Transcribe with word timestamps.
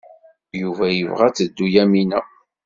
Yuba 0.61 0.85
yella 0.87 0.97
yebɣa 0.99 1.23
ad 1.27 1.35
teddu 1.37 1.65
Yamina. 1.73 2.19